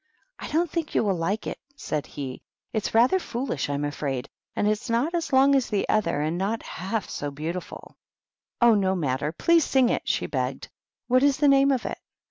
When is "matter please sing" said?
8.95-9.89